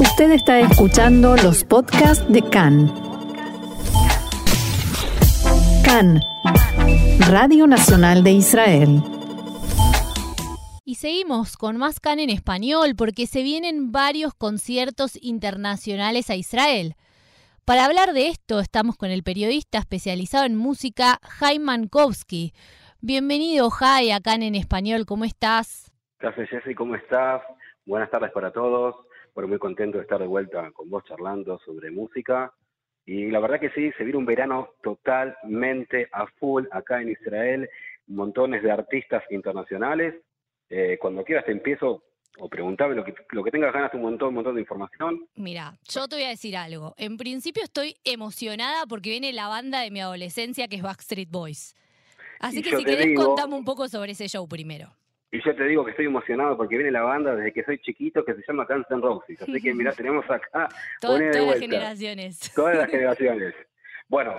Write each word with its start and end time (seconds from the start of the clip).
Usted 0.00 0.30
está 0.30 0.60
escuchando 0.60 1.34
los 1.34 1.64
podcasts 1.64 2.24
de 2.32 2.40
CAN. 2.40 2.86
CAN, 5.84 6.20
Radio 7.28 7.66
Nacional 7.66 8.22
de 8.22 8.30
Israel. 8.30 9.02
Y 10.84 10.94
seguimos 10.94 11.56
con 11.56 11.78
más 11.78 11.98
CAN 11.98 12.20
en 12.20 12.30
español 12.30 12.94
porque 12.96 13.26
se 13.26 13.42
vienen 13.42 13.90
varios 13.90 14.34
conciertos 14.34 15.18
internacionales 15.20 16.30
a 16.30 16.36
Israel. 16.36 16.94
Para 17.64 17.84
hablar 17.84 18.12
de 18.12 18.28
esto 18.28 18.60
estamos 18.60 18.96
con 18.96 19.10
el 19.10 19.24
periodista 19.24 19.78
especializado 19.78 20.44
en 20.46 20.54
música 20.54 21.18
Jaime 21.22 21.64
Mankowski. 21.64 22.52
Bienvenido 23.00 23.68
Jai 23.70 24.12
a 24.12 24.20
CAN 24.20 24.44
en 24.44 24.54
español, 24.54 25.06
¿cómo 25.06 25.24
estás? 25.24 25.90
Gracias 26.20 26.50
Jessy, 26.50 26.76
¿cómo 26.76 26.94
estás? 26.94 27.42
Buenas 27.84 28.10
tardes 28.10 28.30
para 28.30 28.52
todos. 28.52 29.07
Bueno, 29.38 29.50
muy 29.50 29.60
contento 29.60 29.98
de 29.98 30.02
estar 30.02 30.18
de 30.18 30.26
vuelta 30.26 30.68
con 30.72 30.90
vos 30.90 31.04
charlando 31.04 31.60
sobre 31.60 31.92
música. 31.92 32.52
Y 33.06 33.30
la 33.30 33.38
verdad 33.38 33.60
que 33.60 33.70
sí, 33.70 33.92
se 33.96 34.02
viene 34.02 34.18
un 34.18 34.26
verano 34.26 34.70
totalmente 34.82 36.08
a 36.10 36.26
full 36.40 36.64
acá 36.72 37.00
en 37.00 37.10
Israel, 37.10 37.70
montones 38.08 38.64
de 38.64 38.72
artistas 38.72 39.22
internacionales. 39.30 40.16
Eh, 40.68 40.98
cuando 41.00 41.22
quieras 41.22 41.44
te 41.44 41.52
empiezo 41.52 42.02
o 42.40 42.48
preguntame 42.48 42.96
lo 42.96 43.04
que, 43.04 43.14
lo 43.30 43.44
que 43.44 43.52
tengas 43.52 43.72
ganas, 43.72 43.94
un 43.94 44.02
montón, 44.02 44.30
un 44.30 44.34
montón 44.34 44.56
de 44.56 44.62
información. 44.62 45.28
Mira, 45.36 45.78
yo 45.88 46.08
te 46.08 46.16
voy 46.16 46.24
a 46.24 46.30
decir 46.30 46.56
algo. 46.56 46.96
En 46.98 47.16
principio 47.16 47.62
estoy 47.62 47.94
emocionada 48.02 48.86
porque 48.86 49.10
viene 49.10 49.32
la 49.32 49.46
banda 49.46 49.82
de 49.82 49.92
mi 49.92 50.00
adolescencia 50.00 50.66
que 50.66 50.74
es 50.74 50.82
Backstreet 50.82 51.30
Boys. 51.30 51.76
Así 52.40 52.60
que 52.60 52.76
si 52.76 52.84
querés 52.84 53.16
contame 53.16 53.54
un 53.54 53.64
poco 53.64 53.88
sobre 53.88 54.10
ese 54.10 54.26
show 54.26 54.48
primero. 54.48 54.97
Y 55.30 55.42
yo 55.42 55.54
te 55.54 55.64
digo 55.64 55.84
que 55.84 55.90
estoy 55.90 56.06
emocionado 56.06 56.56
porque 56.56 56.76
viene 56.76 56.90
la 56.90 57.02
banda 57.02 57.36
desde 57.36 57.52
que 57.52 57.64
soy 57.64 57.78
chiquito 57.78 58.24
que 58.24 58.34
se 58.34 58.42
llama 58.48 58.64
Guns 58.64 58.86
N' 58.90 59.02
Roses. 59.02 59.42
Así 59.42 59.60
que 59.60 59.74
mira, 59.74 59.92
tenemos 59.92 60.24
acá 60.30 60.68
todas 61.00 61.20
las 61.20 61.58
generaciones. 61.58 62.52
Todas 62.54 62.78
las 62.78 62.90
generaciones. 62.90 63.54
Bueno, 64.08 64.34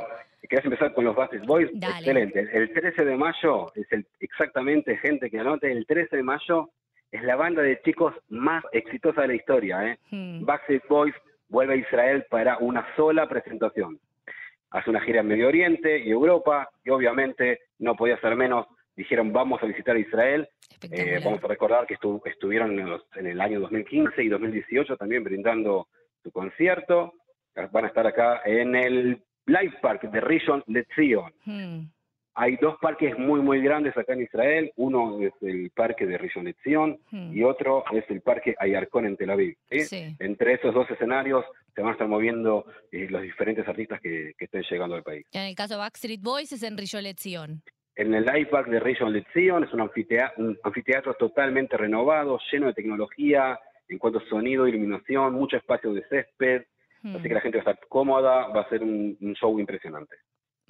¿querés 0.49 0.65
empezar 0.65 0.93
con 0.93 1.05
los 1.05 1.15
Backstreet 1.15 1.45
Boys? 1.45 1.69
Excelente. 1.73 2.39
El 2.51 2.73
13 2.73 3.05
de 3.05 3.15
mayo 3.15 3.71
es 3.75 3.85
el 3.91 4.07
exactamente, 4.19 4.97
gente 4.97 5.29
que 5.29 5.39
anote, 5.39 5.71
el 5.71 5.85
13 5.85 6.17
de 6.17 6.23
mayo 6.23 6.71
es 7.11 7.23
la 7.23 7.35
banda 7.35 7.61
de 7.61 7.79
chicos 7.81 8.15
más 8.29 8.63
exitosa 8.71 9.21
de 9.21 9.27
la 9.27 9.35
historia. 9.35 9.91
¿eh? 9.91 9.99
Hmm. 10.09 10.43
Backstreet 10.43 10.87
Boys 10.87 11.13
vuelve 11.49 11.75
a 11.75 11.77
Israel 11.77 12.25
para 12.31 12.57
una 12.57 12.87
sola 12.95 13.29
presentación. 13.29 13.99
Hace 14.71 14.89
una 14.89 15.01
gira 15.01 15.21
en 15.21 15.27
Medio 15.27 15.47
Oriente 15.47 15.99
y 15.99 16.09
Europa 16.09 16.69
y 16.83 16.89
obviamente 16.89 17.61
no 17.77 17.95
podía 17.95 18.19
ser 18.21 18.35
menos 18.35 18.65
dijeron 18.99 19.31
vamos 19.31 19.63
a 19.63 19.65
visitar 19.65 19.97
Israel. 19.97 20.47
Eh, 20.81 21.19
vamos 21.23 21.44
a 21.44 21.47
recordar 21.47 21.85
que 21.85 21.97
estuvieron 22.25 22.80
en, 23.16 23.27
el 23.27 23.41
año 23.41 23.59
2015 23.61 24.23
y 24.23 24.30
2018 24.30 24.97
también 24.97 25.23
brindando 25.23 25.88
su 26.23 26.31
concierto. 26.31 27.13
Van 27.71 27.86
a 27.86 27.88
estar 27.88 28.08
acá 28.08 28.41
en 28.45 28.75
el 28.75 29.21
Live 29.45 29.77
Park 29.81 30.03
de 30.03 30.21
Rishon 30.21 30.63
LeZion. 30.67 31.33
Hmm. 31.45 31.89
Hay 32.36 32.55
dos 32.58 32.77
parques 32.80 33.17
muy, 33.17 33.41
muy 33.41 33.61
grandes 33.61 33.97
acá 33.97 34.13
en 34.13 34.21
Israel. 34.21 34.71
Uno 34.77 35.19
es 35.21 35.33
el 35.41 35.71
parque 35.71 36.05
de 36.05 36.17
Rishon 36.17 36.45
LeZion 36.45 36.99
hmm. 37.11 37.36
y 37.36 37.43
otro 37.43 37.83
es 37.91 38.05
el 38.09 38.21
parque 38.21 38.55
Ayarkon 38.58 39.08
en 39.08 39.17
Tel 39.17 39.31
Aviv. 39.31 39.58
Entre 39.69 40.53
esos 40.53 40.73
dos 40.73 40.89
escenarios 40.89 41.43
se 41.75 41.81
van 41.81 41.89
a 41.89 41.93
estar 41.93 42.08
moviendo 42.08 42.66
eh, 42.91 43.08
los 43.09 43.21
diferentes 43.23 43.67
artistas 43.67 43.99
que, 43.99 44.33
estén 44.39 44.64
llegando 44.69 44.95
al 44.95 45.03
país. 45.03 45.25
En 45.33 45.41
el 45.41 45.55
caso 45.55 45.73
de 45.73 45.80
Backstreet 45.80 46.21
Boys 46.21 46.52
es 46.53 46.64
en 46.64 46.77
Rishon 46.77 47.03
LeZion 47.03 47.61
en 48.00 48.14
el 48.14 48.25
iPad 48.33 48.66
de 48.67 48.80
Region 48.80 49.11
Lezion, 49.11 49.66
es 49.66 49.73
un 49.73 49.81
anfiteatro, 49.81 50.42
un 50.42 50.58
anfiteatro 50.64 51.16
totalmente 51.16 51.75
renovado, 51.75 52.39
lleno 52.50 52.67
de 52.67 52.73
tecnología, 52.73 53.59
en 53.89 53.97
cuanto 53.97 54.19
a 54.19 54.30
sonido, 54.30 54.66
iluminación, 54.66 55.33
mucho 55.33 55.58
espacio 55.58 55.92
de 55.92 56.08
césped, 56.08 56.64
hmm. 57.03 57.17
así 57.17 57.27
que 57.27 57.33
la 57.33 57.42
gente 57.42 57.58
va 57.58 57.64
a 57.66 57.72
estar 57.72 57.88
cómoda, 57.89 58.47
va 58.47 58.61
a 58.61 58.70
ser 58.70 58.83
un, 58.83 59.17
show 59.38 59.59
impresionante. 59.59 60.16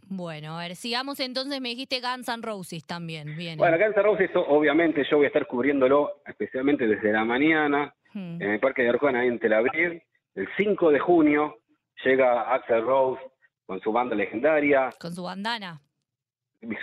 Bueno, 0.08 0.58
a 0.58 0.64
ver, 0.64 0.76
sigamos 0.76 1.20
entonces, 1.20 1.62
me 1.62 1.70
dijiste 1.70 2.02
Guns 2.02 2.28
N' 2.30 2.42
Roses 2.42 2.84
también. 2.88 3.36
Bueno, 3.58 3.78
Guns 3.78 3.96
N' 3.96 4.02
Roses 4.02 4.32
obviamente 4.34 5.06
yo 5.08 5.18
voy 5.18 5.26
a 5.26 5.28
estar 5.28 5.46
cubriéndolo 5.46 6.24
especialmente 6.26 6.88
desde 6.88 7.12
la 7.12 7.26
mañana 7.26 7.94
hmm. 8.12 8.42
en 8.42 8.50
el 8.54 8.60
Parque 8.60 8.82
de 8.82 8.90
Arjona 8.90 9.24
en 9.24 9.38
Tel 9.38 9.54
Aviv. 9.54 10.02
El 10.34 10.48
5 10.58 10.90
de 10.90 11.00
junio 11.00 11.58
llega 12.04 12.56
Axel 12.56 12.82
Rose 12.82 13.22
con 13.68 13.80
su 13.82 13.92
banda 13.92 14.16
legendaria. 14.16 14.90
Con 15.00 15.14
su 15.14 15.22
bandana 15.22 15.80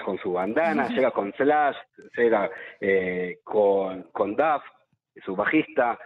con 0.04 0.18
su 0.18 0.32
bandana, 0.32 0.88
llega 0.88 1.10
con 1.10 1.32
Slash, 1.34 1.76
llega 2.16 2.50
eh, 2.80 3.38
con, 3.44 4.04
con 4.12 4.34
Duff, 4.34 4.62
su 5.24 5.36
bajista. 5.36 5.98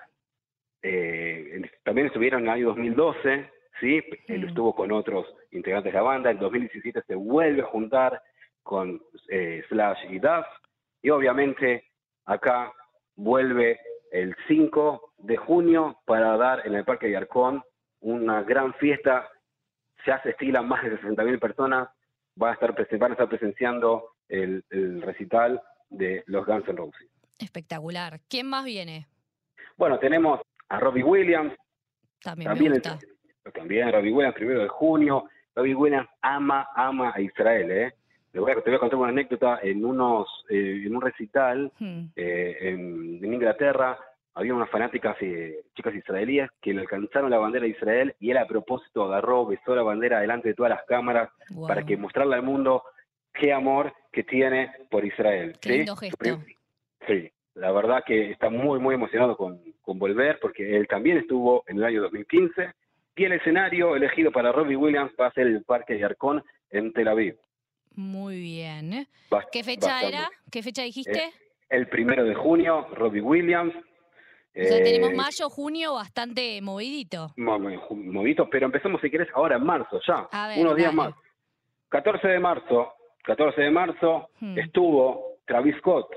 Eh, 0.82 1.62
también 1.84 2.08
estuvieron 2.08 2.40
en 2.40 2.46
el 2.46 2.54
año 2.54 2.66
2012, 2.68 3.50
¿sí? 3.80 4.02
Él 4.26 4.44
estuvo 4.44 4.74
con 4.74 4.90
otros 4.92 5.26
integrantes 5.52 5.92
de 5.92 5.98
la 5.98 6.02
banda. 6.04 6.30
En 6.30 6.38
2017 6.38 7.02
se 7.06 7.14
vuelve 7.14 7.62
a 7.62 7.66
juntar 7.66 8.20
con 8.62 9.00
eh, 9.28 9.62
Slash 9.68 10.10
y 10.10 10.18
Duff. 10.18 10.46
Y 11.02 11.10
obviamente 11.10 11.84
acá 12.26 12.72
vuelve 13.16 13.78
el 14.10 14.34
5 14.48 15.12
de 15.18 15.36
junio 15.36 16.00
para 16.04 16.36
dar 16.36 16.66
en 16.66 16.74
el 16.74 16.84
Parque 16.84 17.06
de 17.06 17.16
Arcón 17.16 17.62
una 18.00 18.42
gran 18.42 18.74
fiesta. 18.74 19.28
Se 20.04 20.12
hace 20.12 20.30
estila 20.30 20.62
más 20.62 20.82
de 20.82 20.98
60.000 21.00 21.38
personas 21.38 21.88
va 22.40 22.50
a 22.50 22.54
estar, 22.54 22.74
van 22.98 23.10
a 23.10 23.14
estar 23.14 23.28
presenciando 23.28 24.10
el, 24.28 24.62
recital 25.02 25.60
de 25.88 26.22
los 26.26 26.46
Guns 26.46 26.68
N' 26.68 26.76
Roses. 26.76 27.08
Espectacular. 27.38 28.20
¿Quién 28.28 28.46
más 28.46 28.64
viene? 28.64 29.06
Bueno, 29.76 29.98
tenemos 29.98 30.40
a 30.68 30.78
Robbie 30.78 31.02
Williams. 31.02 31.54
También, 32.22 32.50
también, 32.50 32.72
me 32.72 32.78
gusta. 32.78 32.98
también 33.54 33.92
Robbie 33.92 34.12
Williams, 34.12 34.34
primero 34.34 34.60
de 34.60 34.68
junio. 34.68 35.24
Robbie 35.54 35.74
Williams 35.74 36.08
ama, 36.20 36.68
ama 36.74 37.12
a 37.14 37.20
Israel, 37.20 37.70
¿eh? 37.70 37.94
te 38.32 38.38
voy 38.38 38.52
a 38.52 38.78
contar 38.78 38.98
una 38.98 39.08
anécdota 39.08 39.58
en 39.62 39.84
unos 39.84 40.28
eh, 40.48 40.84
en 40.86 40.94
un 40.94 41.02
recital 41.02 41.72
hmm. 41.78 42.04
eh, 42.14 42.56
en, 42.60 43.24
Inglaterra 43.24 43.98
había 44.34 44.54
unas 44.54 44.70
fanáticas 44.70 45.16
eh, 45.20 45.64
chicas 45.74 45.94
israelíes 45.94 46.50
que 46.60 46.72
le 46.72 46.80
alcanzaron 46.80 47.30
la 47.30 47.38
bandera 47.38 47.64
de 47.64 47.72
Israel 47.72 48.14
y 48.20 48.30
él 48.30 48.38
a 48.38 48.46
propósito 48.46 49.04
agarró, 49.04 49.46
besó 49.46 49.74
la 49.74 49.82
bandera 49.82 50.20
delante 50.20 50.48
de 50.48 50.54
todas 50.54 50.70
las 50.70 50.84
cámaras 50.84 51.30
para 51.66 51.84
que 51.84 51.96
mostrarle 51.96 52.36
al 52.36 52.42
mundo 52.42 52.84
qué 53.32 53.52
amor 53.52 53.92
que 54.12 54.22
tiene 54.24 54.72
por 54.90 55.04
Israel. 55.04 55.56
¿sí? 55.60 55.84
Sí, 57.06 57.30
la 57.54 57.72
verdad 57.72 58.04
que 58.06 58.30
está 58.30 58.50
muy, 58.50 58.78
muy 58.78 58.94
emocionado 58.94 59.36
con, 59.36 59.60
con 59.82 59.98
volver 59.98 60.38
porque 60.40 60.76
él 60.76 60.86
también 60.86 61.18
estuvo 61.18 61.64
en 61.66 61.78
el 61.78 61.84
año 61.84 62.02
2015 62.02 62.72
y 63.16 63.24
el 63.24 63.32
escenario 63.32 63.96
elegido 63.96 64.30
para 64.30 64.52
Robbie 64.52 64.76
Williams 64.76 65.12
va 65.20 65.26
a 65.26 65.32
ser 65.32 65.46
el 65.46 65.62
Parque 65.64 65.94
de 65.94 66.04
Arcón 66.04 66.42
en 66.70 66.92
Tel 66.92 67.08
Aviv. 67.08 67.36
Muy 67.94 68.40
bien. 68.40 69.06
¿Qué 69.52 69.64
fecha 69.64 70.02
era? 70.02 70.30
¿Qué 70.50 70.62
fecha 70.62 70.82
dijiste? 70.82 71.24
Eh, 71.24 71.32
el 71.68 71.88
primero 71.88 72.24
de 72.24 72.34
junio, 72.34 72.86
Robbie 72.94 73.20
Williams, 73.20 73.74
o 74.54 74.64
sea, 74.64 74.82
tenemos 74.82 75.10
eh, 75.10 75.14
mayo, 75.14 75.48
junio 75.48 75.94
bastante 75.94 76.60
movidito. 76.60 77.32
movidito, 77.36 78.50
pero 78.50 78.66
empezamos, 78.66 79.00
si 79.00 79.10
querés, 79.10 79.28
ahora 79.34 79.56
en 79.56 79.64
marzo, 79.64 80.00
ya. 80.06 80.28
unos 80.56 80.76
días 80.76 80.92
más. 80.92 81.14
14 81.88 82.28
de 82.28 82.38
marzo, 82.38 82.92
14 83.24 83.60
de 83.60 83.70
marzo, 83.70 84.28
hmm. 84.40 84.58
estuvo 84.58 85.38
Travis 85.46 85.76
Scott. 85.78 86.14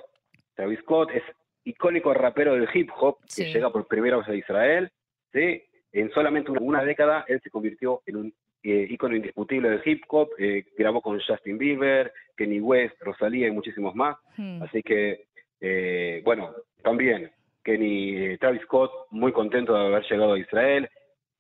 Travis 0.56 0.80
Scott 0.80 1.10
es 1.12 1.24
icónico 1.64 2.14
rapero 2.14 2.54
del 2.54 2.68
hip 2.74 2.90
hop 3.00 3.18
que 3.36 3.52
llega 3.52 3.72
por 3.72 3.88
primera 3.88 4.18
vez 4.18 4.28
a 4.28 4.36
Israel. 4.36 4.92
¿sí? 5.32 5.64
En 5.92 6.12
solamente 6.12 6.52
una, 6.52 6.84
década, 6.84 7.26
él 7.28 7.40
se 7.44 7.50
convirtió 7.50 8.02
en 8.06 8.16
un 8.18 8.34
eh, 8.64 8.88
ícono 8.90 9.16
indiscutible 9.16 9.70
del 9.70 9.82
hip 9.84 10.04
hop. 10.10 10.30
Eh, 10.38 10.66
grabó 10.78 11.02
con 11.02 11.20
Justin 11.20 11.58
Bieber, 11.58 12.12
Kenny 12.36 12.60
West, 12.60 12.96
Rosalía 13.02 13.48
y 13.48 13.52
muchísimos 13.52 13.96
más. 13.96 14.18
Hmm. 14.38 14.62
Así 14.64 14.82
que, 14.84 15.26
bueno, 16.24 16.52
también 16.84 17.32
Kenny 17.64 18.38
Travis 18.38 18.62
Scott, 18.64 18.92
muy 19.12 19.32
contento 19.32 19.74
de 19.74 19.86
haber 19.86 20.04
llegado 20.04 20.34
a 20.34 20.40
Israel 20.40 20.90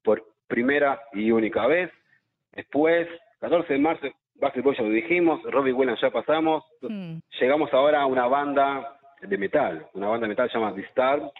por 0.04 0.24
primera 0.48 1.02
y 1.14 1.31
única 1.31 1.68
vez. 1.68 1.92
Después, 2.52 3.08
14 3.40 3.74
de 3.74 3.80
marzo, 3.80 4.08
Basketball 4.36 4.75
ya 4.75 4.84
lo 4.84 4.90
dijimos, 4.90 5.42
Robbie 5.44 5.74
Williams 5.74 6.02
ya 6.02 6.12
pasamos. 6.12 6.64
Hmm. 6.81 7.18
Llegamos 7.40 7.74
ahora 7.74 8.02
a 8.02 8.06
una 8.06 8.28
banda 8.28 9.00
de 9.22 9.38
metal, 9.38 9.88
una 9.94 10.08
banda 10.08 10.25
de 10.25 10.30
metal 10.30 10.50
se 10.50 10.58
llama 10.58 10.75
The 10.75 10.81
Star, 10.81 11.31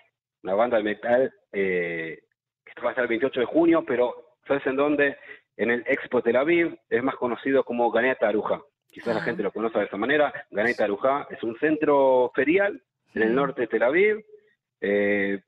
una 0.44 0.54
banda 0.54 0.78
de 0.78 0.84
metal 0.84 1.34
eh, 1.52 2.20
que 2.66 2.82
va 2.82 2.90
a 2.90 2.92
estar 2.92 3.04
el 3.04 3.10
28 3.10 3.40
de 3.42 3.46
junio, 3.46 3.84
pero 3.86 4.36
¿sabes 4.48 4.66
en 4.66 4.76
dónde? 4.76 5.18
En 5.58 5.70
el 5.70 5.84
Expo 5.86 6.22
Tel 6.22 6.36
Aviv, 6.36 6.78
es 6.90 7.04
más 7.04 7.16
conocido 7.16 7.64
como 7.64 7.92
Ganeta 7.92 8.28
Aruja. 8.28 8.62
Quizás 8.90 9.16
la 9.16 9.22
ah. 9.22 9.24
gente 9.24 9.44
lo 9.44 9.52
conoce 9.52 9.80
de 9.80 9.86
esa 9.86 9.98
manera. 9.98 10.34
Ganeta 10.50 10.86
Aruja 10.86 11.28
es 11.30 11.44
un 11.44 11.58
centro 11.60 12.32
ferial 12.34 12.82
en 13.14 13.22
el 13.22 13.32
hmm. 13.32 13.36
norte 13.36 13.62
de 13.62 13.68
Tel 13.68 13.84
Aviv, 13.84 14.24
eh, 14.84 15.42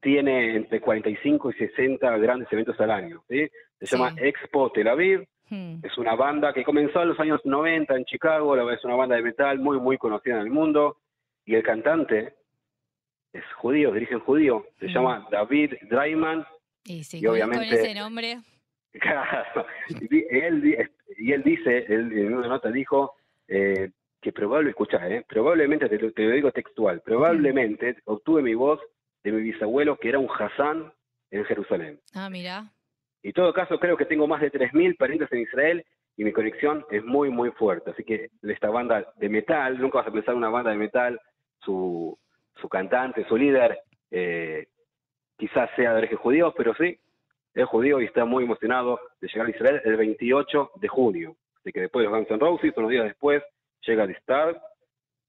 tiene 0.00 0.56
entre 0.56 0.80
45 0.80 1.50
y 1.50 1.54
60 1.54 2.18
grandes 2.18 2.52
eventos 2.52 2.78
al 2.78 2.90
año. 2.90 3.24
Se 3.28 3.50
llama 3.80 4.14
Expo 4.18 4.70
Tel 4.70 4.88
Aviv. 4.88 5.26
Hmm. 5.48 5.78
Es 5.82 5.96
una 5.98 6.14
banda 6.14 6.52
que 6.52 6.62
comenzó 6.62 7.02
en 7.02 7.08
los 7.08 7.20
años 7.20 7.40
90 7.44 7.96
en 7.96 8.04
Chicago. 8.04 8.70
Es 8.70 8.84
una 8.84 8.96
banda 8.96 9.16
de 9.16 9.22
metal 9.22 9.58
muy, 9.58 9.80
muy 9.80 9.96
conocida 9.96 10.36
en 10.36 10.42
el 10.42 10.50
mundo. 10.50 10.98
Y 11.46 11.54
el 11.54 11.62
cantante 11.62 12.34
es 13.32 13.44
judío, 13.56 13.92
dirige 13.92 14.14
en 14.14 14.20
judío. 14.20 14.66
Se 14.78 14.86
hmm. 14.86 14.90
llama 14.90 15.28
David 15.30 15.74
Dreiman 15.88 16.46
Y 16.84 17.02
sí, 17.02 17.26
obviamente, 17.26 17.66
con 17.66 17.78
ese 17.78 17.94
nombre. 17.94 18.38
Claro, 18.92 19.66
y 19.88 20.24
él, 20.36 20.90
y 21.16 21.30
él 21.30 21.44
dice, 21.44 21.86
él 21.88 22.12
en 22.12 22.34
una 22.34 22.48
nota 22.48 22.72
dijo 22.72 23.14
eh, 23.46 23.92
que 24.20 24.32
probablemente, 24.32 24.70
escucha, 24.70 25.08
eh, 25.08 25.24
probablemente, 25.26 25.88
te, 25.88 25.98
te, 25.98 26.22
lo 26.22 26.30
digo 26.30 26.52
textual, 26.52 27.00
probablemente 27.00 27.96
obtuve 28.04 28.42
mi 28.42 28.54
voz 28.54 28.80
de 29.24 29.32
mi 29.32 29.42
bisabuelo 29.42 29.96
que 29.96 30.08
era 30.10 30.18
un 30.18 30.28
Hassan 30.28 30.92
en 31.30 31.44
Jerusalén. 31.44 32.00
Ah, 32.14 32.28
mira. 32.28 32.64
Y 33.22 33.28
en 33.28 33.34
todo 33.34 33.52
caso 33.52 33.78
creo 33.78 33.96
que 33.96 34.06
tengo 34.06 34.26
más 34.26 34.40
de 34.40 34.50
3.000 34.50 34.96
parientes 34.96 35.30
en 35.32 35.40
Israel 35.40 35.84
y 36.16 36.24
mi 36.24 36.32
conexión 36.32 36.84
es 36.90 37.04
muy, 37.04 37.30
muy 37.30 37.50
fuerte. 37.52 37.90
Así 37.90 38.04
que 38.04 38.30
esta 38.42 38.70
banda 38.70 39.12
de 39.16 39.28
metal, 39.28 39.78
nunca 39.78 39.98
vas 39.98 40.08
a 40.08 40.12
pensar 40.12 40.32
en 40.32 40.38
una 40.38 40.50
banda 40.50 40.70
de 40.70 40.76
metal, 40.76 41.20
su, 41.60 42.18
su 42.60 42.68
cantante, 42.68 43.26
su 43.26 43.36
líder, 43.36 43.78
eh, 44.10 44.66
quizás 45.38 45.70
sea 45.76 45.92
de 45.92 45.98
origen 45.98 46.18
judío, 46.18 46.52
pero 46.56 46.74
sí, 46.74 46.98
es 47.54 47.66
judío 47.66 48.00
y 48.00 48.04
está 48.04 48.24
muy 48.24 48.44
emocionado 48.44 49.00
de 49.20 49.28
llegar 49.28 49.46
a 49.46 49.50
Israel 49.50 49.80
el 49.84 49.96
28 49.96 50.72
de 50.76 50.88
junio. 50.88 51.36
Así 51.58 51.72
que 51.72 51.80
después 51.80 52.04
de 52.04 52.10
los 52.10 52.18
Guns 52.18 52.30
N' 52.30 52.38
Roses, 52.38 52.72
unos 52.76 52.90
días 52.90 53.04
después, 53.04 53.42
llega 53.86 54.06
The 54.06 54.14
Start. 54.20 54.62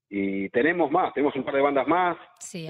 Y 0.08 0.50
tenemos 0.50 0.90
más, 0.90 1.14
tenemos 1.14 1.34
un 1.36 1.44
par 1.44 1.54
de 1.54 1.62
bandas 1.62 1.86
más. 1.86 2.18
Sí, 2.38 2.66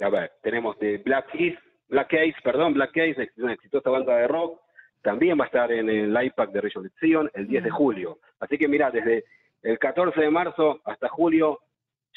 a, 0.00 0.08
ver. 0.08 0.32
tenemos 0.42 0.78
de 0.78 0.98
Black 0.98 1.32
Keys, 1.32 1.58
Black 1.88 2.08
Case, 2.08 2.36
perdón, 2.44 2.74
Black 2.74 2.92
Case, 2.92 3.30
una 3.38 3.54
exitosa 3.54 3.90
banda 3.90 4.16
de 4.16 4.28
rock. 4.28 4.60
También 5.02 5.38
va 5.38 5.44
a 5.44 5.46
estar 5.46 5.72
en 5.72 5.88
el 5.88 6.24
iPad 6.24 6.48
de 6.48 6.60
Resurrección 6.60 7.30
el 7.34 7.48
10 7.48 7.64
de 7.64 7.70
julio. 7.70 8.20
Así 8.38 8.58
que 8.58 8.68
mira, 8.68 8.90
desde 8.90 9.24
el 9.62 9.78
14 9.78 10.20
de 10.20 10.30
marzo 10.30 10.80
hasta 10.84 11.08
julio, 11.08 11.60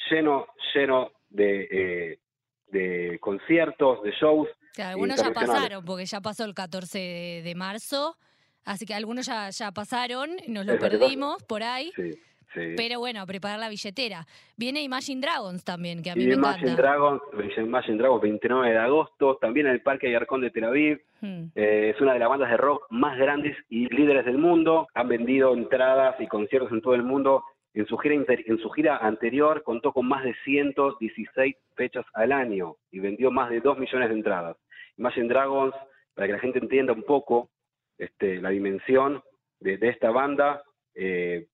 lleno, 0.09 0.45
lleno 0.73 1.11
de, 1.29 1.67
eh, 1.71 2.19
de 2.67 3.17
conciertos, 3.19 4.03
de 4.03 4.11
shows. 4.11 4.47
algunos 4.77 5.21
ya 5.21 5.31
pasaron, 5.31 5.83
porque 5.83 6.05
ya 6.05 6.21
pasó 6.21 6.45
el 6.45 6.53
14 6.53 7.41
de, 7.43 7.55
marzo, 7.55 8.15
así 8.63 8.85
que 8.85 8.93
algunos 8.93 9.25
ya, 9.25 9.49
ya 9.49 9.71
pasaron, 9.71 10.31
nos 10.47 10.65
lo 10.65 10.77
perdimos 10.77 11.43
por 11.43 11.63
ahí. 11.63 11.91
Pero 12.53 12.99
bueno, 12.99 13.21
a 13.21 13.25
preparar 13.25 13.59
la 13.59 13.69
billetera. 13.69 14.25
Viene 14.57 14.81
Imagine 14.81 15.21
Dragons 15.21 15.63
también, 15.63 16.01
que 16.01 16.11
a 16.11 16.15
mí 16.15 16.25
me 16.25 16.33
Imagine 16.33 16.75
Dragons, 16.75 17.21
Imagine 17.57 17.97
Dragons, 17.97 18.21
29 18.21 18.69
de 18.71 18.77
agosto, 18.77 19.37
también 19.37 19.67
en 19.67 19.73
el 19.73 19.81
Parque 19.81 20.07
Ayarcón 20.07 20.41
de 20.41 20.51
Tel 20.51 20.63
Aviv. 20.63 21.01
Hmm. 21.21 21.45
Eh, 21.55 21.93
es 21.93 22.01
una 22.01 22.13
de 22.13 22.19
las 22.19 22.29
bandas 22.29 22.49
de 22.49 22.57
rock 22.57 22.85
más 22.89 23.17
grandes 23.17 23.55
y 23.69 23.87
líderes 23.93 24.25
del 24.25 24.37
mundo. 24.37 24.87
Han 24.93 25.07
vendido 25.07 25.53
entradas 25.53 26.15
y 26.19 26.27
conciertos 26.27 26.71
en 26.71 26.81
todo 26.81 26.95
el 26.95 27.03
mundo 27.03 27.43
en 27.73 27.85
su, 27.85 27.97
gira 27.97 28.15
en 28.15 28.57
su 28.57 28.69
gira 28.71 28.97
anterior 28.97 29.63
contó 29.63 29.93
con 29.93 30.07
más 30.07 30.23
de 30.23 30.35
116 30.43 31.55
fechas 31.75 32.05
al 32.13 32.31
año 32.31 32.75
y 32.91 32.99
vendió 32.99 33.31
más 33.31 33.49
de 33.49 33.61
2 33.61 33.77
millones 33.77 34.09
de 34.09 34.15
entradas. 34.15 34.57
Imagine 34.97 35.27
Dragons, 35.27 35.73
para 36.13 36.27
que 36.27 36.33
la 36.33 36.39
gente 36.39 36.59
entienda 36.59 36.93
un 36.93 37.03
poco 37.03 37.49
este, 37.97 38.41
la 38.41 38.49
dimensión 38.49 39.21
de, 39.59 39.77
esta 39.81 40.09
banda, 40.09 40.63
eh, 40.95 41.47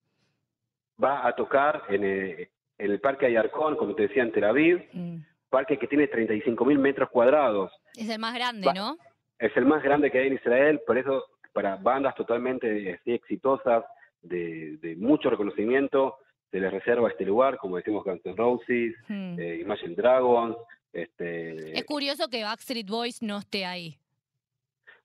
va 1.02 1.26
a 1.26 1.34
tocar 1.34 1.82
en 1.88 2.48
el, 2.78 3.00
Parque 3.00 3.26
Ayarcón, 3.26 3.76
como 3.76 3.94
te 3.94 4.02
decía, 4.02 4.22
en 4.22 4.32
Tel 4.32 4.44
Aviv, 4.44 4.88
mm. 4.92 5.16
parque 5.48 5.78
que 5.78 5.86
tiene 5.86 6.08
35 6.08 6.64
mil 6.64 6.78
metros 6.78 7.10
cuadrados. 7.10 7.72
Es 7.94 8.08
el 8.08 8.18
más 8.18 8.34
grande, 8.34 8.72
¿no? 8.74 8.96
Es 9.38 9.56
el 9.56 9.66
más 9.66 9.82
grande 9.82 10.10
que 10.10 10.18
hay 10.18 10.28
en 10.28 10.34
Israel, 10.34 10.80
por 10.86 10.98
eso 10.98 11.24
para 11.52 11.76
bandas 11.76 12.14
totalmente 12.14 13.00
exitosas, 13.06 13.84
de, 14.22 14.96
mucho 14.98 15.30
reconocimiento, 15.30 16.16
se 16.50 16.60
les 16.60 16.72
reserva 16.72 17.08
este 17.08 17.24
lugar, 17.24 17.58
como 17.58 17.76
decimos 17.76 18.04
Guns 18.04 18.24
N' 18.24 18.36
Roses, 18.36 18.94
hmm. 19.08 19.38
eh, 19.38 19.58
Imagine 19.62 19.94
Dragons. 19.94 20.56
Este, 20.92 21.78
es 21.78 21.84
curioso 21.84 22.28
que 22.28 22.42
Backstreet 22.42 22.88
Boys 22.88 23.22
no 23.22 23.38
esté 23.38 23.64
ahí. 23.64 23.98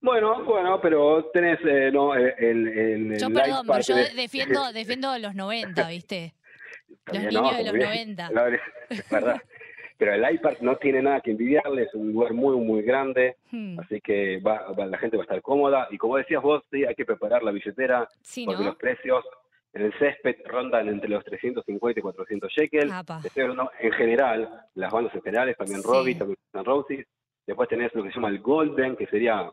Bueno, 0.02 0.44
bueno, 0.44 0.82
pero 0.82 1.26
tenés 1.32 1.60
eh, 1.64 1.92
no, 1.94 2.16
el, 2.16 2.68
el, 2.68 3.18
Yo, 3.20 3.30
perdón, 3.30 3.68
pero 3.68 3.80
yo 3.82 3.96
defiendo, 4.16 4.72
defiendo 4.74 5.18
los 5.20 5.36
90, 5.36 5.88
¿viste? 5.90 6.34
Los 7.06 7.24
niños 7.24 7.58
de 7.58 7.64
los 7.64 7.74
90. 7.74 8.30
es 8.90 9.10
verdad. 9.10 9.42
pero 9.98 10.16
el 10.16 10.34
iPad 10.34 10.58
no 10.62 10.78
tiene 10.78 11.04
nada 11.04 11.22
que 11.22 11.30
envidiarle, 11.30 11.84
es 11.84 11.94
un 11.94 12.12
lugar 12.12 12.34
muy, 12.34 12.58
muy 12.58 12.82
grande, 12.82 13.38
hmm. 13.52 13.80
así 13.80 14.02
que 14.02 14.40
va, 14.40 14.74
la 14.76 14.98
gente 14.98 15.16
va 15.16 15.22
a 15.22 15.26
estar 15.26 15.42
cómoda. 15.44 15.88
Y 15.92 15.98
como 16.00 16.18
decías 16.18 16.42
vos, 16.42 16.64
sí, 16.72 16.84
hay 16.84 16.96
que 16.96 17.06
preparar 17.06 17.44
la 17.44 17.52
billetera, 17.52 18.08
porque 18.46 18.64
los 18.64 18.76
precios 18.78 19.24
en 19.74 19.84
el 19.84 19.94
césped 20.00 20.38
rondan 20.46 20.90
entre 20.90 21.10
los 21.10 21.24
350 21.24 22.00
y 22.00 22.02
400 22.02 22.52
shekels. 22.52 22.94
En 23.80 23.92
general, 23.92 24.66
las 24.74 24.92
bandas 24.92 25.14
en 25.14 25.22
generales, 25.22 25.56
también 25.56 25.84
Robbie, 25.84 26.16
también 26.16 26.38
Roses. 26.54 27.06
Después 27.46 27.70
tenés 27.70 27.94
lo 27.94 28.04
que 28.04 28.10
se 28.10 28.16
llama 28.16 28.30
el 28.30 28.40
Golden, 28.40 28.96
que 28.96 29.08
sería, 29.08 29.52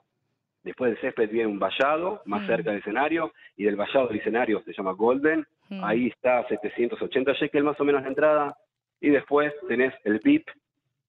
después 0.62 0.90
del 0.90 1.00
césped 1.00 1.30
viene 1.30 1.48
un 1.48 1.58
vallado, 1.58 2.22
más 2.24 2.42
hmm. 2.42 2.46
cerca 2.46 2.70
del 2.70 2.80
escenario, 2.80 3.32
y 3.56 3.64
del 3.64 3.76
vallado 3.76 4.08
del 4.08 4.18
escenario 4.18 4.62
se 4.64 4.72
llama 4.72 4.92
Golden. 4.92 5.46
Hmm. 5.68 5.84
Ahí 5.84 6.08
está 6.08 6.46
780 6.48 7.32
shekels 7.34 7.64
más 7.64 7.80
o 7.80 7.84
menos 7.84 8.02
la 8.02 8.08
entrada 8.08 8.56
y 9.00 9.10
después 9.10 9.52
tenés 9.68 9.94
el 10.04 10.18
VIP, 10.18 10.48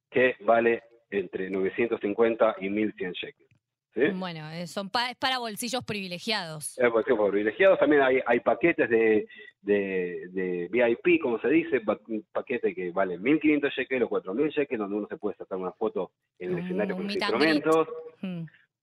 que 0.10 0.36
vale 0.42 0.84
entre 1.10 1.50
950 1.50 2.56
y 2.60 2.70
1100 2.70 3.12
shekels. 3.14 3.50
¿sí? 3.94 4.02
Bueno, 4.14 4.50
eh, 4.52 4.68
son 4.68 4.92
es 5.10 5.18
para 5.18 5.40
bolsillos 5.40 5.84
privilegiados. 5.84 6.78
Es 6.78 6.92
bolsillos 6.92 7.30
privilegiados. 7.30 7.80
También 7.80 8.02
hay, 8.02 8.20
hay 8.26 8.40
paquetes 8.42 8.90
de, 8.90 9.28
de, 9.62 10.70
VIP, 10.72 11.22
como 11.22 11.40
se 11.40 11.50
dice, 11.50 11.82
un 12.08 12.26
paquete 12.32 12.74
que 12.74 12.92
vale 12.92 13.18
1500 13.18 13.74
shekels 13.74 14.04
o 14.04 14.10
4000 14.10 14.50
shekels, 14.50 14.80
donde 14.80 14.96
uno 14.96 15.08
se 15.08 15.18
puede 15.18 15.36
sacar 15.38 15.58
una 15.58 15.72
foto 15.72 16.12
en 16.38 16.54
el 16.54 16.60
escenario 16.60 16.96
con 16.96 17.06
los 17.06 17.16
instrumentos. 17.16 17.88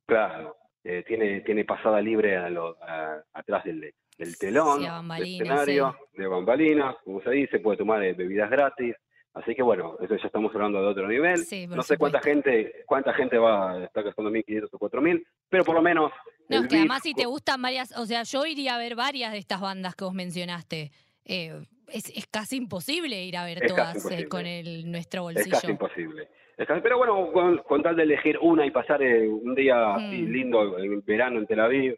Claro, 0.06 0.56
eh, 0.84 1.04
tiene, 1.06 1.40
tiene 1.40 1.64
pasada 1.64 2.00
libre 2.00 2.36
a 2.36 3.24
atrás 3.32 3.64
del, 3.64 3.92
del 4.16 4.38
telón, 4.38 4.80
del 4.80 5.22
escenario, 5.22 5.96
de 6.12 6.26
bambalinas, 6.26 6.96
como 7.04 7.20
se 7.22 7.30
dice, 7.30 7.58
puede 7.58 7.78
tomar 7.78 8.02
eh, 8.04 8.14
bebidas 8.14 8.50
gratis. 8.50 8.94
Así 9.34 9.54
que 9.54 9.62
bueno, 9.62 9.98
eso 10.00 10.16
ya 10.16 10.26
estamos 10.26 10.54
hablando 10.54 10.80
de 10.80 10.86
otro 10.86 11.08
nivel. 11.08 11.40
no 11.68 11.82
sé 11.82 11.98
cuánta 11.98 12.22
gente 12.22 12.84
cuánta 12.86 13.12
gente 13.12 13.36
va 13.36 13.72
a 13.72 13.84
estar 13.84 14.02
gastando 14.02 14.30
1.500 14.30 14.68
o 14.72 14.78
4.000, 14.78 15.26
pero 15.50 15.62
por 15.62 15.74
lo 15.74 15.82
menos... 15.82 16.10
No, 16.48 16.62
es 16.62 16.68
que 16.68 16.76
además 16.76 17.02
si 17.02 17.12
te 17.12 17.26
gustan 17.26 17.60
varias, 17.60 17.94
o 17.98 18.06
sea, 18.06 18.22
yo 18.22 18.46
iría 18.46 18.76
a 18.76 18.78
ver 18.78 18.94
varias 18.94 19.32
de 19.32 19.38
estas 19.38 19.60
bandas 19.60 19.94
que 19.94 20.04
vos 20.04 20.14
mencionaste. 20.14 20.90
Eh, 21.26 21.60
es, 21.88 22.26
casi 22.30 22.56
imposible 22.56 23.22
ir 23.24 23.36
a 23.36 23.44
ver 23.44 23.66
todas 23.66 24.10
eh, 24.10 24.28
con 24.28 24.46
el, 24.46 24.90
nuestro 24.90 25.22
bolsillo. 25.22 25.46
Es 25.46 25.62
casi 25.62 25.70
imposible. 25.70 26.28
pero 26.56 26.98
bueno, 26.98 27.32
con, 27.32 27.82
tal 27.82 27.96
de 27.96 28.02
elegir 28.02 28.38
una 28.40 28.66
y 28.66 28.70
pasar 28.70 29.00
un 29.02 29.54
día 29.54 29.96
mm. 29.98 30.10
lindo 30.10 30.78
en 30.78 31.02
verano 31.04 31.38
en 31.38 31.46
Tel 31.46 31.61
Aviv, 31.61 31.96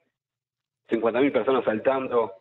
50.000 0.88 1.32
personas 1.32 1.64
saltando, 1.64 2.32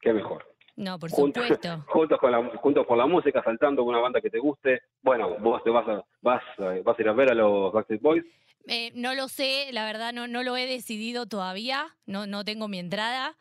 qué 0.00 0.12
mejor. 0.12 0.44
No, 0.76 0.98
por 0.98 1.10
supuesto. 1.10 1.84
Juntos, 1.88 2.18
con 2.20 2.30
la, 2.30 2.42
juntos 2.58 2.86
con 2.86 2.98
la 2.98 3.06
música, 3.06 3.42
saltando 3.42 3.82
con 3.82 3.94
una 3.94 4.00
banda 4.00 4.20
que 4.20 4.30
te 4.30 4.38
guste. 4.38 4.82
Bueno, 5.02 5.36
vos 5.40 5.62
te 5.64 5.70
vas 5.70 5.88
a, 5.88 6.04
vas, 6.22 6.42
vas 6.84 6.98
a 6.98 7.02
ir 7.02 7.08
a 7.08 7.12
ver 7.12 7.32
a 7.32 7.34
los 7.34 7.72
Backstreet 7.72 8.00
Boys. 8.00 8.24
Eh, 8.68 8.92
no 8.94 9.14
lo 9.14 9.28
sé, 9.28 9.70
la 9.72 9.84
verdad 9.86 10.12
no, 10.12 10.28
no 10.28 10.42
lo 10.42 10.56
he 10.56 10.66
decidido 10.66 11.26
todavía, 11.26 11.96
no, 12.06 12.26
no 12.26 12.44
tengo 12.44 12.68
mi 12.68 12.78
entrada, 12.78 13.34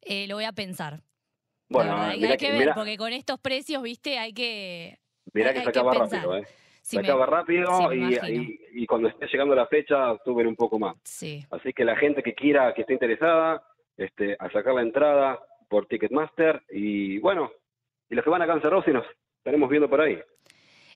eh, 0.00 0.26
lo 0.26 0.34
voy 0.34 0.44
a 0.44 0.52
pensar. 0.52 1.02
Bueno, 1.72 2.00
hay, 2.00 2.36
que, 2.36 2.52
ver, 2.52 2.72
porque 2.74 2.96
con 2.96 3.12
estos 3.12 3.40
precios, 3.40 3.82
viste, 3.82 4.18
hay 4.18 4.32
que. 4.32 4.98
Mirá 5.32 5.52
que 5.52 5.62
se 5.62 5.68
acaba 5.68 5.94
rápido, 5.94 6.36
¿eh? 6.36 6.46
se 6.82 6.98
acaba 6.98 7.26
rápido 7.26 7.92
y, 7.94 8.60
y, 8.74 8.86
cuando 8.86 9.08
esté 9.08 9.26
llegando 9.28 9.54
la 9.54 9.66
fecha 9.66 10.16
suben 10.24 10.48
un 10.48 10.56
poco 10.56 10.78
más. 10.78 10.96
Sí. 11.04 11.44
Así 11.50 11.72
que 11.72 11.84
la 11.84 11.96
gente 11.96 12.22
que 12.22 12.34
quiera, 12.34 12.74
que 12.74 12.82
esté 12.82 12.92
interesada, 12.92 13.62
este, 13.96 14.36
a 14.38 14.50
sacar 14.50 14.74
la 14.74 14.82
entrada 14.82 15.40
por 15.68 15.86
Ticketmaster 15.86 16.62
y 16.70 17.18
bueno, 17.18 17.50
y 18.10 18.14
los 18.14 18.24
que 18.24 18.30
van 18.30 18.42
a 18.42 18.46
Cancer 18.46 18.70
Rossi 18.70 18.90
nos 18.90 19.06
estaremos 19.38 19.70
viendo 19.70 19.88
por 19.88 20.00
ahí. 20.00 20.18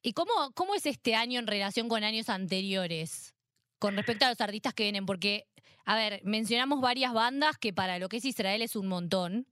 ¿Y 0.03 0.13
cómo, 0.13 0.33
cómo 0.55 0.75
es 0.75 0.87
este 0.87 1.15
año 1.15 1.39
en 1.39 1.47
relación 1.47 1.89
con 1.89 2.05
años 2.05 2.29
anteriores? 2.29 3.35
Con 3.79 3.97
respecto 3.97 4.25
a 4.25 4.29
los 4.29 4.41
artistas 4.41 4.75
que 4.75 4.85
vienen, 4.85 5.07
porque, 5.07 5.47
a 5.85 5.97
ver, 5.97 6.21
mencionamos 6.25 6.81
varias 6.81 7.13
bandas 7.13 7.59
que 7.59 7.73
para 7.73 7.99
lo 7.99 8.09
que 8.09 8.19
es 8.19 8.25
Israel 8.25 8.63
es 8.63 8.77
un 8.77 8.87
montón. 8.87 9.47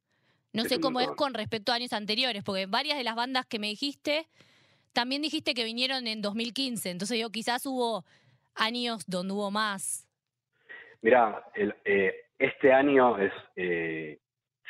No 0.55 0.65
sé 0.65 0.81
cómo 0.81 1.01
es 1.01 1.11
con 1.11 1.35
respecto 1.35 1.73
a 1.73 1.75
años 1.75 1.93
anteriores, 1.93 2.45
porque 2.45 2.67
varias 2.67 2.97
de 2.97 3.03
las 3.03 3.17
bandas 3.17 3.45
que 3.45 3.59
me 3.59 3.67
dijiste, 3.67 4.29
también 4.93 5.21
dijiste 5.21 5.53
que 5.53 5.65
vinieron 5.65 6.07
en 6.07 6.23
2015, 6.23 6.91
entonces 6.91 7.19
yo 7.19 7.31
quizás 7.31 7.67
hubo 7.67 8.05
años 8.55 9.05
donde 9.09 9.35
hubo 9.35 9.51
más. 9.51 10.07
Mira, 11.03 11.45
el, 11.55 11.75
eh, 11.85 12.15
este 12.39 12.73
año 12.73 13.19
es, 13.19 13.33
eh, 13.57 14.21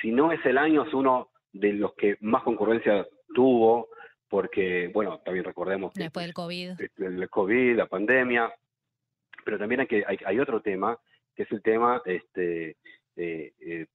si 0.01 0.11
no 0.11 0.33
es 0.33 0.45
el 0.47 0.57
año, 0.57 0.87
es 0.87 0.95
uno 0.95 1.29
de 1.53 1.75
los 1.75 1.93
que 1.95 2.17
más 2.21 2.43
concurrencia 2.43 3.07
tuvo, 3.35 3.89
porque, 4.29 4.91
bueno, 4.93 5.21
también 5.21 5.45
recordemos 5.45 5.93
que... 5.93 6.05
Después 6.05 6.25
del 6.25 6.35
COVID. 6.35 6.81
El, 6.97 7.29
COVID, 7.29 7.77
la 7.77 7.87
pandemia, 7.87 8.51
pero 9.45 9.59
también 9.59 9.83
hay, 9.83 9.87
que, 9.87 10.05
hay, 10.07 10.39
otro 10.41 10.63
tema, 10.63 10.99
que 11.37 11.43
es 11.43 11.53
el 11.53 11.63
tema 11.63 12.01
este, 12.07 12.79
eh, 13.17 13.87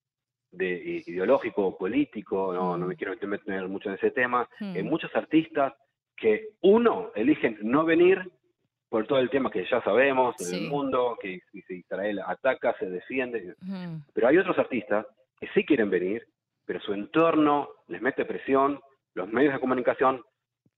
de 0.52 1.04
ideológico, 1.06 1.78
político, 1.78 2.54
no, 2.54 2.78
no 2.78 2.88
me 2.88 2.96
mm. 2.96 2.98
quiero 2.98 3.28
meter 3.28 3.68
mucho 3.68 3.90
en 3.90 3.96
ese 3.96 4.12
tema, 4.12 4.48
mm. 4.60 4.82
muchos 4.84 5.16
artistas 5.16 5.74
que, 6.16 6.50
uno, 6.62 7.12
eligen 7.16 7.58
no 7.62 7.86
venir 7.86 8.30
por 8.90 9.06
todo 9.06 9.20
el 9.20 9.30
tema 9.30 9.52
que 9.52 9.66
ya 9.70 9.82
sabemos 9.84 10.36
del 10.38 10.68
mundo, 10.68 11.18
que 11.22 11.42
si 11.52 11.76
Israel 11.76 12.22
ataca, 12.26 12.76
se 12.80 12.90
defiende. 12.90 13.56
Pero 14.14 14.28
hay 14.28 14.38
otros 14.38 14.58
artistas 14.58 15.06
que 15.40 15.48
sí 15.54 15.64
quieren 15.64 15.90
venir, 15.90 16.26
pero 16.66 16.80
su 16.82 16.94
entorno 16.94 17.70
les 17.88 18.02
mete 18.02 18.26
presión, 18.26 18.80
los 19.14 19.30
medios 19.32 19.54
de 19.54 19.60
comunicación 19.60 20.24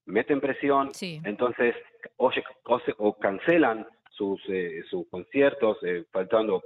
meten 0.04 0.40
presión, 0.40 0.90
entonces 1.00 1.74
o, 2.16 2.30
o, 2.98 3.18
cancelan 3.18 3.86
sus, 4.10 4.40
eh, 4.48 4.82
sus 4.90 5.08
conciertos 5.08 5.78
eh, 5.82 6.04
faltando 6.10 6.62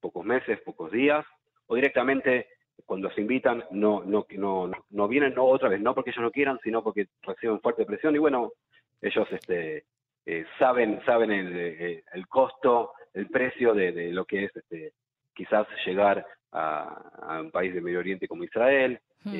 pocos 0.00 0.24
meses, 0.24 0.60
pocos 0.60 0.90
días, 0.90 1.24
o 1.66 1.74
directamente 1.74 2.48
cuando 2.84 3.10
se 3.10 3.20
invitan 3.20 3.64
no, 3.70 4.02
no, 4.04 4.26
no, 4.30 4.70
no 4.90 5.08
vienen, 5.08 5.34
no 5.34 5.44
otra 5.44 5.68
vez, 5.68 5.80
no 5.80 5.94
porque 5.94 6.10
ellos 6.10 6.22
no 6.22 6.30
quieran, 6.30 6.58
sino 6.62 6.82
porque 6.82 7.08
reciben 7.22 7.60
fuerte 7.60 7.84
presión 7.84 8.14
y 8.14 8.18
bueno, 8.18 8.52
ellos 9.00 9.26
este, 9.30 9.84
eh, 10.26 10.44
saben, 10.58 11.00
saben 11.04 11.30
el, 11.30 12.04
el, 12.12 12.28
costo, 12.28 12.92
el 13.14 13.28
precio 13.28 13.74
de, 13.74 14.10
lo 14.12 14.24
que 14.24 14.44
es 14.44 14.56
este, 14.56 14.92
quizás 15.34 15.66
llegar 15.84 16.26
a, 16.52 17.40
un 17.40 17.50
país 17.50 17.74
de 17.74 17.80
Medio 17.80 17.98
Oriente 17.98 18.28
como 18.28 18.44
Israel. 18.44 19.00
Hmm. 19.24 19.34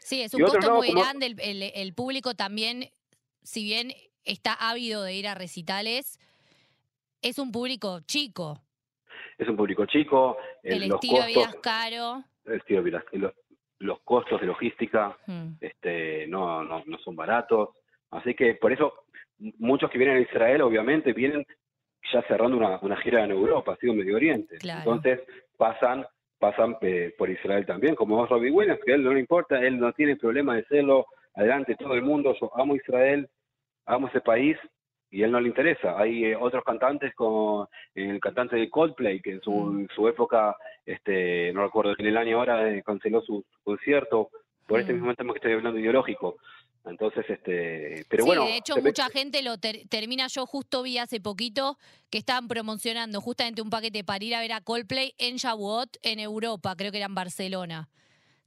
sí, 0.00 0.22
es 0.22 0.34
un 0.34 0.42
costo 0.42 0.74
muy 0.74 0.92
grande, 0.92 1.26
el, 1.26 1.62
el 1.62 1.94
público 1.94 2.34
también, 2.34 2.90
si 3.42 3.62
bien 3.62 3.92
está 4.24 4.54
ávido 4.54 5.02
de 5.02 5.14
ir 5.14 5.28
a 5.28 5.34
recitales, 5.34 6.18
es 7.22 7.38
un 7.38 7.52
público 7.52 8.00
chico. 8.00 8.60
Es 9.40 9.48
un 9.48 9.56
público 9.56 9.86
chico. 9.86 10.36
Eh, 10.62 10.76
el 10.76 10.92
estilo 10.92 11.20
de 11.20 11.26
vida 11.26 11.40
es 11.40 11.54
caro. 11.56 12.24
El 12.44 12.54
estilo 12.54 12.80
de 12.80 12.84
vida, 12.84 13.04
los, 13.12 13.32
los 13.78 14.00
costos 14.00 14.40
de 14.40 14.46
logística 14.46 15.16
hmm. 15.26 15.52
este, 15.60 16.26
no, 16.26 16.62
no, 16.62 16.82
no 16.86 16.98
son 16.98 17.16
baratos. 17.16 17.70
Así 18.10 18.34
que 18.34 18.54
por 18.54 18.72
eso 18.72 19.04
muchos 19.58 19.90
que 19.90 19.98
vienen 19.98 20.18
a 20.18 20.20
Israel, 20.20 20.62
obviamente, 20.62 21.12
vienen 21.12 21.46
ya 22.12 22.22
cerrando 22.22 22.56
una, 22.56 22.78
una 22.82 22.96
gira 22.98 23.24
en 23.24 23.30
Europa, 23.30 23.76
sido 23.80 23.94
Medio 23.94 24.16
Oriente. 24.16 24.58
Entonces 24.62 25.20
pasan 25.56 26.06
pasan 26.38 26.76
eh, 26.80 27.14
por 27.16 27.28
Israel 27.28 27.66
también, 27.66 27.94
como 27.94 28.24
Robbie 28.26 28.50
Williams, 28.50 28.80
que 28.84 28.92
a 28.92 28.94
él 28.94 29.04
no 29.04 29.12
le 29.12 29.20
importa, 29.20 29.60
él 29.60 29.78
no 29.78 29.92
tiene 29.92 30.16
problema 30.16 30.56
de 30.56 30.64
serlo, 30.64 31.06
adelante 31.34 31.76
todo 31.76 31.92
el 31.94 32.02
mundo, 32.02 32.34
yo 32.40 32.50
amo 32.58 32.74
Israel, 32.74 33.28
amo 33.84 34.08
ese 34.08 34.22
país, 34.22 34.56
y 35.10 35.22
él 35.22 35.32
no 35.32 35.40
le 35.40 35.48
interesa. 35.48 35.98
Hay 35.98 36.24
eh, 36.24 36.36
otros 36.36 36.64
cantantes 36.64 37.14
como 37.14 37.68
el 37.94 38.20
cantante 38.20 38.56
de 38.56 38.70
Coldplay 38.70 39.20
que 39.20 39.32
en 39.32 39.42
su, 39.42 39.52
mm. 39.52 39.88
su 39.94 40.08
época, 40.08 40.56
este, 40.86 41.52
no 41.52 41.64
recuerdo 41.64 41.94
en 41.98 42.06
el 42.06 42.16
año 42.16 42.38
ahora, 42.38 42.70
eh, 42.70 42.82
canceló 42.84 43.20
su, 43.22 43.44
concierto 43.64 44.30
por 44.66 44.80
este 44.80 44.92
mm. 44.92 44.96
mismo 44.96 45.14
tema 45.14 45.32
que 45.32 45.38
estoy 45.38 45.52
hablando 45.52 45.80
ideológico. 45.80 46.36
Entonces, 46.86 47.26
este, 47.28 48.06
pero 48.08 48.24
bueno. 48.24 48.44
de 48.44 48.56
hecho, 48.56 48.76
mucha 48.76 49.10
gente 49.10 49.42
lo 49.42 49.58
termina. 49.58 50.28
Yo 50.28 50.46
justo 50.46 50.82
vi 50.82 50.96
hace 50.96 51.20
poquito 51.20 51.76
que 52.08 52.16
estaban 52.16 52.48
promocionando 52.48 53.20
justamente 53.20 53.60
un 53.60 53.68
paquete 53.68 54.02
para 54.02 54.24
ir 54.24 54.34
a 54.34 54.40
ver 54.40 54.52
a 54.52 54.60
Coldplay 54.62 55.12
en 55.18 55.36
Shavuot, 55.36 55.98
en 56.02 56.20
Europa, 56.20 56.74
creo 56.76 56.90
que 56.90 56.96
era 56.96 57.06
en 57.06 57.14
Barcelona. 57.14 57.90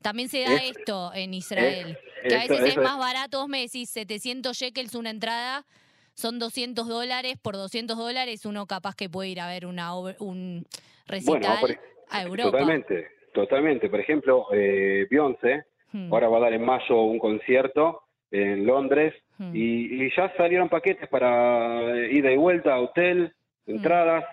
También 0.02 0.30
se 0.30 0.42
da 0.42 0.56
esto 0.56 1.12
en 1.14 1.34
Israel, 1.34 1.98
que 2.28 2.36
a 2.36 2.40
veces 2.40 2.72
es 2.72 2.78
más 2.78 2.98
barato, 2.98 3.48
me 3.48 3.62
decís 3.62 3.90
700 3.92 4.58
shekels 4.58 4.96
una 4.96 5.12
entrada 5.12 5.66
son 6.14 6.40
200 6.40 6.88
dólares, 6.88 7.38
por 7.42 7.56
200 7.56 7.98
dólares 7.98 8.46
uno 8.46 8.66
capaz 8.66 8.96
que 8.96 9.10
puede 9.10 9.30
ir 9.30 9.40
a 9.40 9.48
ver 9.48 9.66
una 9.66 9.96
un 9.96 10.66
recital 11.08 11.78
a 12.10 12.24
Europa. 12.24 12.52
Totalmente, 12.52 13.08
totalmente. 13.34 13.90
Por 13.90 14.00
ejemplo, 14.00 14.48
eh, 14.54 15.08
Beyoncé 15.10 15.66
hmm. 15.92 16.14
ahora 16.14 16.30
va 16.30 16.38
a 16.38 16.42
dar 16.42 16.54
en 16.54 16.64
mayo 16.64 17.02
un 17.02 17.20
concierto 17.20 18.02
en 18.32 18.66
Londres 18.66 19.14
hmm. 19.38 19.52
y, 19.54 20.16
ya 20.16 20.32
salieron 20.38 20.70
paquetes 20.70 21.08
para 21.10 22.08
ida 22.08 22.32
y 22.32 22.38
vuelta, 22.38 22.80
hotel, 22.80 23.34
hmm. 23.66 23.72
entradas, 23.72 24.26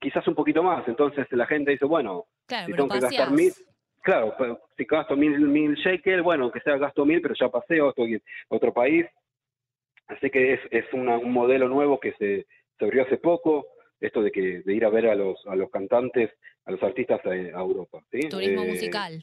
quizás 0.00 0.26
un 0.26 0.34
poquito 0.34 0.62
más. 0.62 0.86
Entonces 0.88 1.26
la 1.30 1.46
gente 1.46 1.72
dice, 1.72 1.84
bueno, 1.84 2.26
si 2.48 2.72
tengo 2.72 2.88
que 2.88 3.00
gastar 3.00 3.30
mil, 3.30 3.52
claro, 4.02 4.34
si 4.76 4.84
gasto 4.84 5.16
mil, 5.16 5.38
mil 5.40 5.74
shekel, 5.74 6.22
bueno, 6.22 6.50
que 6.50 6.60
sea 6.60 6.76
gasto 6.76 7.04
mil, 7.04 7.20
pero 7.22 7.34
ya 7.38 7.48
paseo, 7.48 7.90
estoy 7.90 8.14
en 8.14 8.22
otro 8.48 8.72
país, 8.72 9.06
Así 10.16 10.30
que 10.30 10.54
es, 10.54 10.60
es 10.70 10.84
un 10.92 11.06
modelo 11.32 11.68
nuevo 11.68 11.98
que 11.98 12.12
se, 12.12 12.46
se, 12.78 12.84
abrió 12.84 13.02
hace 13.02 13.16
poco, 13.16 13.66
esto 14.00 14.22
de 14.22 14.30
que 14.30 14.62
de 14.62 14.74
ir 14.74 14.84
a 14.84 14.90
ver 14.90 15.06
a 15.06 15.14
los, 15.14 15.44
a 15.46 15.56
los 15.56 15.70
cantantes, 15.70 16.30
a 16.64 16.72
los 16.72 16.82
artistas 16.82 17.20
a, 17.24 17.34
Europa. 17.34 18.02
¿sí? 18.10 18.28
Turismo 18.28 18.64
eh, 18.64 18.68
musical. 18.68 19.22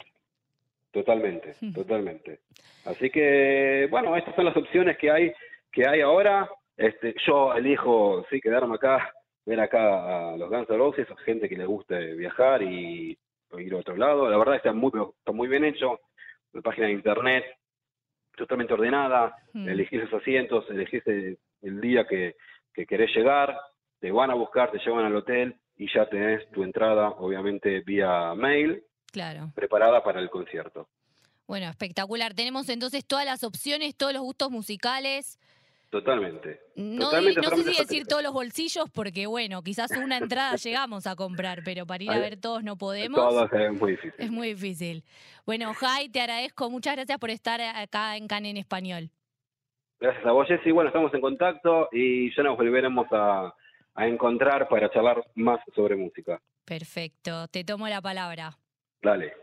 Totalmente, 0.91 1.55
totalmente. 1.74 2.39
Así 2.86 3.10
que, 3.10 3.88
bueno, 3.91 4.15
estas 4.15 4.36
son 4.36 4.46
las 4.46 4.58
opciones 4.58 4.98
que 4.98 5.12
hay, 5.12 5.34
que 5.72 5.88
hay 5.88 6.01
ahora. 6.01 6.50
Este, 6.75 7.13
yo 7.27 7.53
elijo, 7.53 8.25
sí, 8.29 8.39
quedarme 8.39 8.75
acá, 8.75 9.13
ver 9.46 9.60
acá 9.60 10.31
a 10.31 10.38
los 10.38 10.50
Guns 10.50 10.69
N' 10.69 10.77
Roses, 10.77 11.12
a 11.12 11.17
gente 11.17 11.50
que 11.50 11.58
le 11.58 11.65
guste 11.65 12.15
viajar 12.15 12.63
y 12.63 13.17
ir 13.58 13.74
a 13.74 13.77
otro 13.77 13.96
lado. 13.96 14.29
La 14.29 14.38
verdad 14.38 14.55
está 14.55 14.72
muy, 14.74 14.91
está 15.17 15.31
muy 15.31 15.48
bien 15.48 15.65
hecho. 15.65 16.00
La 16.53 16.62
página 16.62 16.88
de 16.88 16.93
internet 16.93 17.46
totalmente 18.39 18.74
ordenada, 18.74 19.36
hmm. 19.53 19.69
elegís 19.69 20.01
los 20.01 20.13
asientos, 20.13 20.65
elegís 20.69 21.03
el, 21.05 21.81
día 21.81 22.05
que, 22.08 22.36
querés 22.88 23.15
llegar, 23.15 23.55
te 24.00 24.12
van 24.12 24.31
a 24.31 24.36
buscar, 24.36 24.72
te 24.72 24.79
llevan 24.79 25.05
al 25.05 25.15
hotel 25.15 25.55
y 25.75 25.88
ya 25.93 26.10
tenés 26.10 26.50
tu 26.51 26.63
entrada, 26.63 27.10
obviamente, 27.10 27.81
vía 27.81 28.34
mail, 28.34 28.84
claro. 29.12 29.51
preparada 29.53 30.03
para 30.03 30.19
el 30.19 30.29
concierto. 30.29 30.88
Bueno, 31.48 31.67
espectacular. 31.67 32.34
Tenemos 32.34 32.69
entonces 32.69 33.05
todas 33.05 33.25
las 33.25 33.43
opciones, 33.43 33.96
todos 33.96 34.13
los 34.13 34.22
gustos 34.22 34.51
musicales. 34.51 35.39
Totalmente. 35.89 36.60
No, 36.75 37.12
no 37.12 37.22
sé 37.22 37.63
si 37.63 37.77
decir 37.79 38.05
todos 38.05 38.22
los 38.22 38.31
bolsillos, 38.31 38.86
porque 38.93 39.25
bueno, 39.25 39.63
quizás 39.63 39.89
una 39.98 40.17
entrada 40.17 40.55
llegamos 40.63 41.08
a 41.08 41.15
comprar, 41.15 41.62
pero 41.65 41.88
para 41.88 42.03
ir 42.03 42.12
a 42.12 42.19
ver 42.19 42.39
todos 42.39 42.63
no 42.63 42.77
podemos. 42.77 43.17
Todos 43.17 43.51
es 43.51 43.74
muy 43.74 43.91
difícil. 43.91 44.13
Es 44.17 44.31
muy 44.31 44.48
difícil. 44.50 45.03
Bueno, 45.48 45.74
Jai, 45.74 46.10
te 46.10 46.22
agradezco. 46.22 46.69
Muchas 46.69 46.96
gracias 46.96 47.17
por 47.17 47.31
estar 47.31 47.60
acá 47.60 48.17
en 48.17 48.27
CAN 48.27 48.46
en 48.46 48.58
español. 48.58 49.10
Gracias 50.00 50.25
a 50.25 50.31
vos, 50.31 50.48
Jessy. 50.48 50.72
Bueno, 50.72 50.89
estamos 50.89 51.13
en 51.13 51.22
contacto 51.22 51.89
y 51.91 52.34
ya 52.36 52.43
nos 52.43 52.55
volveremos 52.55 53.08
a, 53.12 53.53
a 53.96 54.08
encontrar 54.08 54.69
para 54.69 54.91
charlar 54.91 55.25
más 55.36 55.60
sobre 55.75 55.96
música. 55.96 56.39
Perfecto. 56.65 57.48
Te 57.48 57.63
tomo 57.63 57.88
la 57.88 58.00
palabra. 58.00 58.51
Dale. 59.01 59.34